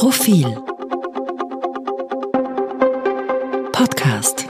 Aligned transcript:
Profil 0.00 0.46
Podcast 3.70 4.46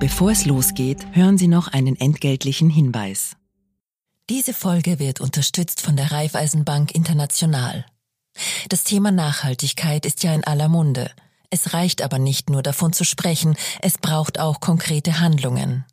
Bevor 0.00 0.32
es 0.32 0.44
losgeht, 0.44 1.06
hören 1.12 1.38
Sie 1.38 1.46
noch 1.46 1.68
einen 1.68 1.94
entgeltlichen 1.94 2.70
Hinweis. 2.70 3.36
Diese 4.28 4.52
Folge 4.52 4.98
wird 4.98 5.20
unterstützt 5.20 5.80
von 5.80 5.94
der 5.94 6.10
Raiffeisenbank 6.10 6.92
International. 6.92 7.86
Das 8.68 8.82
Thema 8.82 9.12
Nachhaltigkeit 9.12 10.04
ist 10.04 10.24
ja 10.24 10.34
in 10.34 10.42
aller 10.42 10.68
Munde. 10.68 11.12
Es 11.50 11.72
reicht 11.72 12.02
aber 12.02 12.18
nicht 12.18 12.50
nur 12.50 12.64
davon 12.64 12.92
zu 12.92 13.04
sprechen, 13.04 13.54
es 13.80 13.96
braucht 13.96 14.40
auch 14.40 14.58
konkrete 14.58 15.20
Handlungen. 15.20 15.84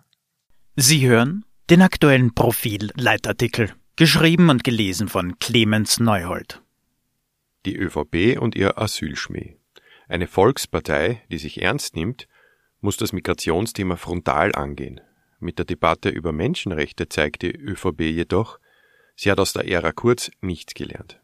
Sie 0.77 1.08
hören 1.08 1.47
den 1.70 1.80
aktuellen 1.80 2.34
Profil-Leitartikel, 2.34 3.72
geschrieben 3.97 4.50
und 4.50 4.62
gelesen 4.62 5.08
von 5.08 5.38
Clemens 5.38 6.00
Neuhold. 6.00 6.60
Die 7.64 7.78
ÖVP 7.78 8.38
und 8.38 8.56
ihr 8.56 8.77
Asylschmäh. 8.77 9.56
Eine 10.06 10.27
Volkspartei, 10.27 11.22
die 11.30 11.38
sich 11.38 11.62
ernst 11.62 11.97
nimmt, 11.97 12.28
muss 12.82 12.98
das 12.98 13.14
Migrationsthema 13.14 13.97
frontal 13.97 14.54
angehen. 14.54 15.00
Mit 15.38 15.56
der 15.56 15.64
Debatte 15.64 16.10
über 16.10 16.32
Menschenrechte 16.32 17.08
zeigt 17.08 17.41
die 17.41 17.56
ÖVP 17.56 18.02
jedoch, 18.02 18.58
sie 19.16 19.30
hat 19.30 19.41
aus 19.41 19.54
der 19.54 19.66
Ära 19.66 19.92
Kurz 19.92 20.30
nichts 20.42 20.75
gelernt. 20.75 21.19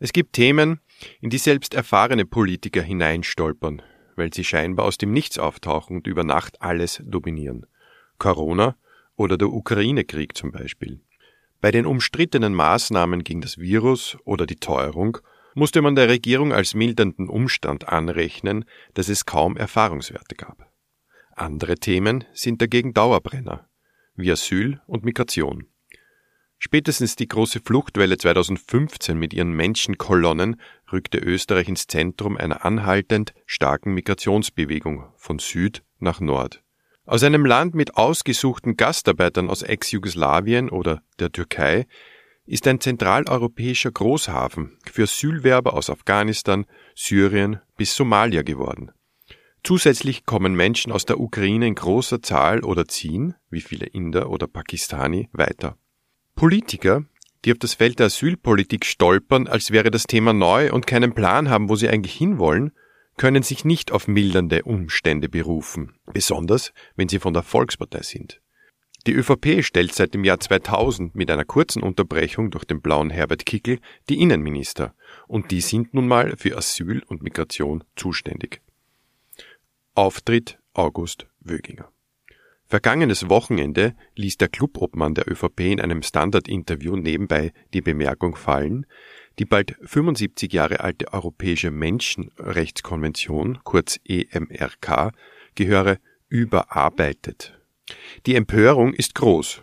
Es 0.00 0.12
gibt 0.12 0.32
Themen, 0.32 0.80
in 1.20 1.30
die 1.30 1.38
selbst 1.38 1.72
erfahrene 1.72 2.24
Politiker 2.26 2.82
hineinstolpern, 2.82 3.80
weil 4.16 4.32
sie 4.32 4.44
scheinbar 4.44 4.86
aus 4.86 4.98
dem 4.98 5.12
Nichts 5.12 5.38
auftauchen 5.38 5.96
und 5.96 6.06
über 6.06 6.24
Nacht 6.24 6.60
alles 6.62 7.02
dominieren. 7.04 7.66
Corona 8.18 8.76
oder 9.16 9.36
der 9.36 9.48
Ukraine-Krieg 9.48 10.36
zum 10.36 10.52
Beispiel. 10.52 11.00
Bei 11.60 11.70
den 11.70 11.86
umstrittenen 11.86 12.54
Maßnahmen 12.54 13.24
gegen 13.24 13.40
das 13.40 13.58
Virus 13.58 14.18
oder 14.24 14.46
die 14.46 14.56
Teuerung 14.56 15.18
musste 15.54 15.82
man 15.82 15.94
der 15.94 16.08
Regierung 16.08 16.52
als 16.52 16.74
mildernden 16.74 17.28
Umstand 17.28 17.88
anrechnen, 17.88 18.64
dass 18.94 19.08
es 19.08 19.24
kaum 19.24 19.56
Erfahrungswerte 19.56 20.34
gab. 20.34 20.70
Andere 21.36 21.76
Themen 21.76 22.24
sind 22.32 22.60
dagegen 22.60 22.92
Dauerbrenner, 22.92 23.68
wie 24.14 24.30
Asyl 24.30 24.80
und 24.86 25.04
Migration. 25.04 25.66
Spätestens 26.58 27.16
die 27.16 27.28
große 27.28 27.60
Fluchtwelle 27.60 28.16
2015 28.16 29.18
mit 29.18 29.34
ihren 29.34 29.52
Menschenkolonnen 29.52 30.60
rückte 30.94 31.18
Österreich 31.18 31.68
ins 31.68 31.86
Zentrum 31.86 32.38
einer 32.38 32.64
anhaltend 32.64 33.34
starken 33.44 33.92
Migrationsbewegung 33.92 35.12
von 35.16 35.38
Süd 35.38 35.82
nach 35.98 36.20
Nord. 36.20 36.62
Aus 37.04 37.22
einem 37.22 37.44
Land 37.44 37.74
mit 37.74 37.96
ausgesuchten 37.96 38.78
Gastarbeitern 38.78 39.50
aus 39.50 39.62
Ex-Jugoslawien 39.62 40.70
oder 40.70 41.02
der 41.18 41.30
Türkei 41.30 41.86
ist 42.46 42.66
ein 42.66 42.80
zentraleuropäischer 42.80 43.90
Großhafen 43.90 44.78
für 44.90 45.02
Asylwerber 45.02 45.74
aus 45.74 45.90
Afghanistan, 45.90 46.64
Syrien 46.94 47.60
bis 47.76 47.94
Somalia 47.94 48.42
geworden. 48.42 48.90
Zusätzlich 49.62 50.26
kommen 50.26 50.54
Menschen 50.54 50.92
aus 50.92 51.06
der 51.06 51.20
Ukraine 51.20 51.66
in 51.66 51.74
großer 51.74 52.22
Zahl 52.22 52.62
oder 52.64 52.86
ziehen, 52.86 53.34
wie 53.50 53.62
viele 53.62 53.86
Inder 53.86 54.30
oder 54.30 54.46
Pakistani, 54.46 55.30
weiter. 55.32 55.76
Politiker, 56.34 57.04
die 57.44 57.52
auf 57.52 57.58
das 57.58 57.74
Feld 57.74 57.98
der 57.98 58.06
Asylpolitik 58.06 58.84
stolpern, 58.84 59.46
als 59.46 59.70
wäre 59.70 59.90
das 59.90 60.04
Thema 60.04 60.32
neu 60.32 60.72
und 60.72 60.86
keinen 60.86 61.14
Plan 61.14 61.50
haben, 61.50 61.68
wo 61.68 61.76
sie 61.76 61.88
eigentlich 61.88 62.14
hinwollen, 62.14 62.72
können 63.16 63.42
sich 63.42 63.64
nicht 63.64 63.92
auf 63.92 64.08
mildernde 64.08 64.64
Umstände 64.64 65.28
berufen, 65.28 65.94
besonders 66.12 66.72
wenn 66.96 67.08
sie 67.08 67.18
von 67.18 67.34
der 67.34 67.42
Volkspartei 67.42 68.02
sind. 68.02 68.40
Die 69.06 69.12
ÖVP 69.12 69.62
stellt 69.62 69.94
seit 69.94 70.14
dem 70.14 70.24
Jahr 70.24 70.40
2000 70.40 71.14
mit 71.14 71.30
einer 71.30 71.44
kurzen 71.44 71.82
Unterbrechung 71.82 72.50
durch 72.50 72.64
den 72.64 72.80
blauen 72.80 73.10
Herbert 73.10 73.44
Kickel 73.44 73.78
die 74.08 74.20
Innenminister, 74.20 74.94
und 75.28 75.50
die 75.50 75.60
sind 75.60 75.92
nun 75.92 76.08
mal 76.08 76.36
für 76.38 76.56
Asyl 76.56 77.02
und 77.06 77.22
Migration 77.22 77.84
zuständig. 77.96 78.62
Auftritt 79.94 80.58
August 80.72 81.26
Wöginger. 81.40 81.93
Vergangenes 82.74 83.28
Wochenende 83.28 83.94
ließ 84.16 84.36
der 84.36 84.48
Clubobmann 84.48 85.14
der 85.14 85.30
ÖVP 85.30 85.60
in 85.60 85.80
einem 85.80 86.02
Standard-Interview 86.02 86.96
nebenbei 86.96 87.52
die 87.72 87.82
Bemerkung 87.82 88.34
fallen, 88.34 88.84
die 89.38 89.44
bald 89.44 89.76
75 89.82 90.52
Jahre 90.52 90.80
alte 90.80 91.12
Europäische 91.12 91.70
Menschenrechtskonvention, 91.70 93.60
kurz 93.62 94.00
EMRK, 94.04 95.12
gehöre 95.54 95.98
überarbeitet. 96.28 97.56
Die 98.26 98.34
Empörung 98.34 98.92
ist 98.92 99.14
groß. 99.14 99.62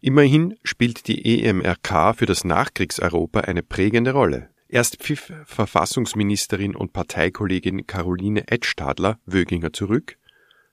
Immerhin 0.00 0.56
spielt 0.64 1.06
die 1.06 1.44
EMRK 1.44 2.16
für 2.16 2.26
das 2.26 2.42
Nachkriegseuropa 2.42 3.42
eine 3.42 3.62
prägende 3.62 4.10
Rolle. 4.10 4.50
Erst 4.66 4.96
pfiff 4.96 5.32
Verfassungsministerin 5.44 6.74
und 6.74 6.92
Parteikollegin 6.92 7.86
Caroline 7.86 8.48
Edstadler 8.48 9.20
Wöginger 9.26 9.72
zurück, 9.72 10.18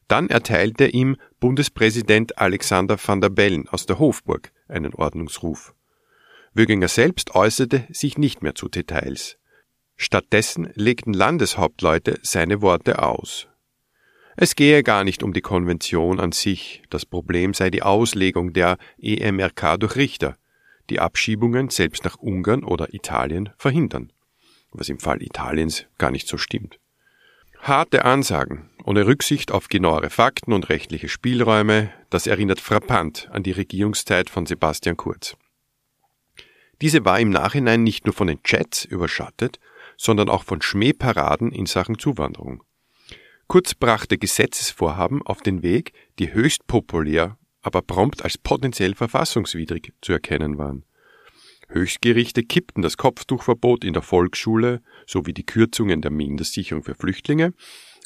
dann 0.07 0.29
erteilte 0.29 0.87
ihm 0.87 1.17
Bundespräsident 1.39 2.37
Alexander 2.37 2.97
van 3.03 3.21
der 3.21 3.29
Bellen 3.29 3.67
aus 3.69 3.85
der 3.85 3.99
Hofburg 3.99 4.51
einen 4.67 4.93
Ordnungsruf. 4.93 5.73
Wöginger 6.53 6.87
selbst 6.87 7.35
äußerte 7.35 7.85
sich 7.89 8.17
nicht 8.17 8.41
mehr 8.41 8.55
zu 8.55 8.69
Details. 8.69 9.37
Stattdessen 9.97 10.69
legten 10.75 11.13
Landeshauptleute 11.13 12.19
seine 12.21 12.61
Worte 12.61 13.01
aus. 13.01 13.47
Es 14.37 14.55
gehe 14.55 14.83
gar 14.83 15.03
nicht 15.03 15.23
um 15.23 15.31
die 15.31 15.41
Konvention 15.41 16.19
an 16.19 16.33
sich, 16.33 16.83
das 16.89 17.05
Problem 17.05 17.53
sei 17.53 17.69
die 17.69 17.83
Auslegung 17.83 18.51
der 18.51 18.77
EMRK 18.97 19.79
durch 19.79 19.95
Richter, 19.95 20.37
die 20.89 20.99
Abschiebungen 20.99 21.69
selbst 21.69 22.03
nach 22.03 22.17
Ungarn 22.17 22.63
oder 22.63 22.93
Italien 22.93 23.51
verhindern, 23.57 24.11
was 24.71 24.89
im 24.89 24.99
Fall 24.99 25.21
Italiens 25.21 25.85
gar 25.97 26.11
nicht 26.11 26.27
so 26.27 26.37
stimmt. 26.37 26.79
Harte 27.59 28.03
Ansagen, 28.03 28.69
ohne 28.85 29.07
Rücksicht 29.07 29.51
auf 29.51 29.67
genauere 29.67 30.11
Fakten 30.11 30.53
und 30.53 30.69
rechtliche 30.69 31.09
Spielräume, 31.09 31.91
das 32.11 32.27
erinnert 32.27 32.59
frappant 32.59 33.27
an 33.31 33.41
die 33.41 33.51
Regierungszeit 33.51 34.29
von 34.29 34.45
Sebastian 34.45 34.95
Kurz. 34.95 35.35
Diese 36.81 37.03
war 37.03 37.19
im 37.19 37.31
Nachhinein 37.31 37.83
nicht 37.83 38.05
nur 38.05 38.13
von 38.13 38.27
den 38.27 38.43
Chats 38.43 38.85
überschattet, 38.85 39.59
sondern 39.97 40.29
auch 40.29 40.43
von 40.43 40.61
Schmähparaden 40.61 41.51
in 41.51 41.65
Sachen 41.65 41.97
Zuwanderung. 41.97 42.63
Kurz 43.47 43.73
brachte 43.73 44.17
Gesetzesvorhaben 44.17 45.21
auf 45.23 45.41
den 45.41 45.63
Weg, 45.63 45.93
die 46.19 46.33
höchst 46.33 46.67
populär, 46.67 47.37
aber 47.61 47.81
prompt 47.81 48.23
als 48.23 48.37
potenziell 48.37 48.93
verfassungswidrig 48.93 49.93
zu 50.01 50.11
erkennen 50.11 50.59
waren. 50.59 50.85
Höchstgerichte 51.69 52.43
kippten 52.43 52.83
das 52.83 52.97
Kopftuchverbot 52.97 53.83
in 53.83 53.93
der 53.93 54.03
Volksschule 54.03 54.83
sowie 55.07 55.33
die 55.33 55.45
Kürzungen 55.45 56.01
der 56.01 56.11
Mindestsicherung 56.11 56.83
für 56.83 56.93
Flüchtlinge 56.93 57.53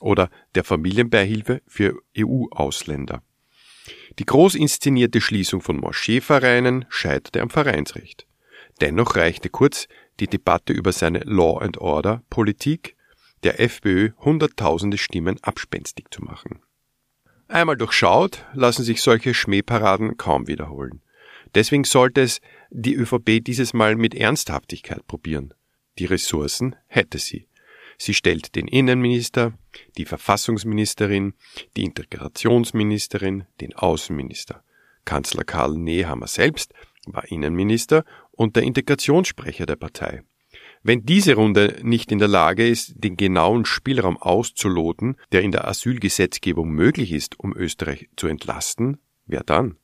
oder 0.01 0.29
der 0.55 0.63
Familienbeihilfe 0.63 1.61
für 1.67 1.99
EU-Ausländer. 2.17 3.21
Die 4.17 4.25
groß 4.25 4.55
inszenierte 4.55 5.21
Schließung 5.21 5.61
von 5.61 5.77
Moscheevereinen 5.77 6.85
scheiterte 6.89 7.41
am 7.41 7.49
Vereinsrecht. 7.49 8.27
Dennoch 8.81 9.15
reichte 9.15 9.49
kurz 9.49 9.87
die 10.19 10.27
Debatte 10.27 10.73
über 10.73 10.91
seine 10.91 11.19
Law 11.19 11.59
and 11.59 11.77
Order 11.77 12.23
Politik 12.29 12.95
der 13.43 13.59
FPÖ 13.59 14.11
hunderttausende 14.19 14.97
Stimmen 14.97 15.37
abspenstig 15.41 16.07
zu 16.11 16.21
machen. 16.21 16.61
Einmal 17.47 17.77
durchschaut 17.77 18.45
lassen 18.53 18.83
sich 18.83 19.01
solche 19.01 19.33
Schmähparaden 19.33 20.17
kaum 20.17 20.47
wiederholen. 20.47 21.01
Deswegen 21.55 21.83
sollte 21.83 22.21
es 22.21 22.41
die 22.69 22.93
ÖVP 22.93 23.43
dieses 23.43 23.73
Mal 23.73 23.95
mit 23.95 24.13
Ernsthaftigkeit 24.13 25.07
probieren. 25.07 25.53
Die 25.97 26.05
Ressourcen 26.05 26.75
hätte 26.87 27.17
sie. 27.17 27.47
Sie 28.01 28.13
stellt 28.13 28.55
den 28.55 28.69
Innenminister, 28.69 29.53
die 29.97 30.05
Verfassungsministerin, 30.05 31.33
die 31.75 31.83
Integrationsministerin, 31.83 33.43
den 33.59 33.75
Außenminister. 33.75 34.63
Kanzler 35.03 35.43
Karl 35.43 35.77
Nehammer 35.77 36.27
selbst 36.27 36.73
war 37.07 37.29
Innenminister 37.29 38.05
und 38.31 38.55
der 38.55 38.63
Integrationssprecher 38.63 39.65
der 39.65 39.75
Partei. 39.75 40.23
Wenn 40.81 41.05
diese 41.05 41.35
Runde 41.35 41.81
nicht 41.83 42.09
in 42.13 42.19
der 42.19 42.29
Lage 42.29 42.65
ist, 42.65 42.93
den 42.95 43.17
genauen 43.17 43.65
Spielraum 43.65 44.15
auszuloten, 44.15 45.17
der 45.33 45.41
in 45.41 45.51
der 45.51 45.67
Asylgesetzgebung 45.67 46.69
möglich 46.69 47.11
ist, 47.11 47.37
um 47.37 47.53
Österreich 47.53 48.07
zu 48.15 48.27
entlasten, 48.27 48.97
wer 49.25 49.43
dann? 49.43 49.75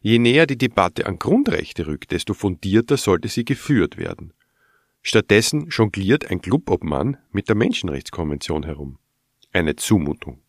Je 0.00 0.18
näher 0.18 0.46
die 0.46 0.58
Debatte 0.58 1.06
an 1.06 1.20
Grundrechte 1.20 1.86
rückt, 1.86 2.10
desto 2.10 2.34
fundierter 2.34 2.96
sollte 2.96 3.28
sie 3.28 3.44
geführt 3.44 3.98
werden. 3.98 4.32
Stattdessen 5.08 5.68
jongliert 5.68 6.32
ein 6.32 6.40
Clubobmann 6.40 7.16
mit 7.30 7.48
der 7.48 7.54
Menschenrechtskonvention 7.54 8.64
herum. 8.64 8.98
Eine 9.52 9.76
Zumutung. 9.76 10.42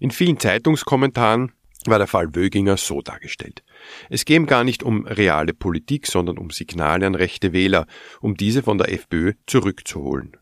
In 0.00 0.10
vielen 0.10 0.40
Zeitungskommentaren 0.40 1.52
war 1.86 1.98
der 1.98 2.08
Fall 2.08 2.34
Wöginger 2.34 2.76
so 2.78 3.00
dargestellt. 3.00 3.62
Es 4.10 4.24
gehe 4.24 4.44
gar 4.44 4.64
nicht 4.64 4.82
um 4.82 5.06
reale 5.06 5.54
Politik, 5.54 6.08
sondern 6.08 6.36
um 6.36 6.50
Signale 6.50 7.06
an 7.06 7.14
rechte 7.14 7.52
Wähler, 7.52 7.86
um 8.20 8.36
diese 8.36 8.64
von 8.64 8.76
der 8.76 8.92
FPÖ 8.92 9.34
zurückzuholen. 9.46 10.36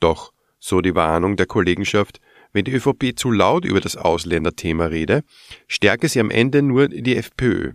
Doch, 0.00 0.34
so 0.58 0.82
die 0.82 0.94
Warnung 0.94 1.36
der 1.36 1.46
Kollegenschaft, 1.46 2.20
wenn 2.52 2.66
die 2.66 2.72
ÖVP 2.72 3.18
zu 3.18 3.30
laut 3.30 3.64
über 3.64 3.80
das 3.80 3.96
Ausländerthema 3.96 4.84
rede, 4.84 5.24
stärke 5.66 6.10
sie 6.10 6.20
am 6.20 6.30
Ende 6.30 6.60
nur 6.60 6.88
die 6.88 7.16
FPÖ. 7.16 7.72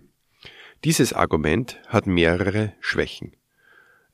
Dieses 0.84 1.12
Argument 1.12 1.82
hat 1.88 2.06
mehrere 2.06 2.74
Schwächen. 2.82 3.36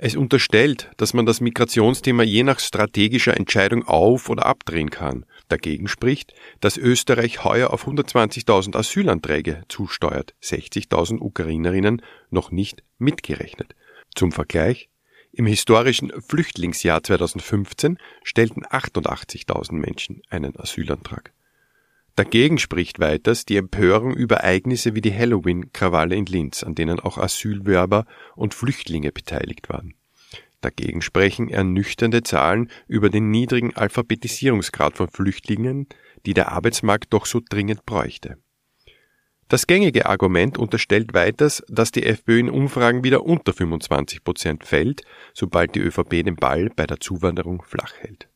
Es 0.02 0.16
unterstellt, 0.16 0.90
dass 0.96 1.14
man 1.14 1.26
das 1.26 1.42
Migrationsthema 1.42 2.24
je 2.24 2.44
nach 2.44 2.62
strategischer 2.62 3.36
Entscheidung 3.36 3.86
auf- 3.86 4.30
oder 4.30 4.46
abdrehen 4.46 4.90
kann. 4.90 5.26
Dagegen 5.50 5.90
spricht, 5.90 6.34
dass 6.62 6.78
Österreich 6.78 7.44
heuer 7.44 7.74
auf 7.74 7.86
120.000 7.86 8.78
Asylanträge 8.78 9.64
zusteuert, 9.68 10.36
60.000 10.42 11.20
Ukrainerinnen 11.20 12.02
noch 12.30 12.50
nicht 12.50 12.82
mitgerechnet. 12.98 13.76
Zum 14.16 14.32
Vergleich, 14.32 14.88
im 15.34 15.46
historischen 15.46 16.14
Flüchtlingsjahr 16.22 17.04
2015 17.04 17.98
stellten 18.24 18.64
88.000 18.64 19.74
Menschen 19.74 20.22
einen 20.30 20.58
Asylantrag. 20.58 21.34
Dagegen 22.20 22.58
spricht 22.58 23.00
weiters 23.00 23.46
die 23.46 23.56
Empörung 23.56 24.14
über 24.14 24.40
Ereignisse 24.40 24.94
wie 24.94 25.00
die 25.00 25.18
Halloween-Krawalle 25.18 26.18
in 26.18 26.26
Linz, 26.26 26.64
an 26.64 26.76
denen 26.76 27.00
auch 27.00 27.18
Asylwerber 27.18 28.06
und 28.36 28.54
Flüchtlinge 28.54 29.14
beteiligt 29.14 29.70
waren. 29.70 29.94
Dagegen 30.60 31.02
sprechen 31.02 31.48
ernüchternde 31.48 32.22
Zahlen 32.22 32.70
über 32.90 33.10
den 33.10 33.32
niedrigen 33.32 33.74
Alphabetisierungsgrad 33.74 34.98
von 34.98 35.08
Flüchtlingen, 35.08 35.88
die 36.26 36.34
der 36.34 36.52
Arbeitsmarkt 36.52 37.14
doch 37.14 37.26
so 37.26 37.40
dringend 37.40 37.86
bräuchte. 37.86 38.36
Das 39.48 39.66
gängige 39.66 40.08
Argument 40.08 40.58
unterstellt 40.58 41.14
weiters, 41.14 41.64
dass 41.70 41.92
die 41.92 42.04
FPÖ 42.06 42.40
in 42.40 42.50
Umfragen 42.50 43.02
wieder 43.06 43.24
unter 43.24 43.54
25 43.54 44.26
Prozent 44.26 44.66
fällt, 44.66 45.04
sobald 45.34 45.74
die 45.74 45.80
ÖVP 45.80 46.26
den 46.26 46.36
Ball 46.36 46.70
bei 46.76 46.86
der 46.86 47.00
Zuwanderung 47.00 47.64
flach 47.64 47.94
hält. 48.02 48.28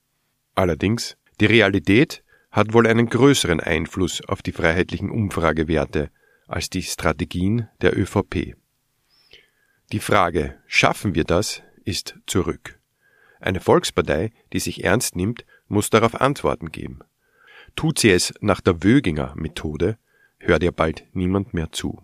Allerdings, 0.56 1.18
die 1.42 1.48
Realität 1.48 2.23
hat 2.54 2.72
wohl 2.72 2.88
einen 2.88 3.10
größeren 3.10 3.60
Einfluss 3.60 4.24
auf 4.24 4.44
die 4.44 4.52
freiheitlichen 4.52 5.10
Umfragewerte 5.10 6.12
als 6.48 6.70
die 6.70 6.84
Strategien 6.84 7.68
der 7.82 7.98
ÖVP. 7.98 8.56
Die 9.92 10.00
Frage, 10.00 10.56
schaffen 10.68 11.16
wir 11.16 11.24
das, 11.24 11.64
ist 11.84 12.16
zurück. 12.28 12.80
Eine 13.40 13.60
Volkspartei, 13.60 14.32
die 14.54 14.60
sich 14.60 14.84
ernst 14.84 15.16
nimmt, 15.16 15.46
muss 15.68 15.90
darauf 15.90 16.22
Antworten 16.22 16.72
geben. 16.72 17.00
Tut 17.76 17.98
sie 17.98 18.12
es 18.12 18.34
nach 18.40 18.62
der 18.62 18.84
Wöginger 18.84 19.34
Methode, 19.36 19.98
hört 20.38 20.62
ihr 20.62 20.72
bald 20.72 21.06
niemand 21.12 21.56
mehr 21.56 21.72
zu. 21.72 22.04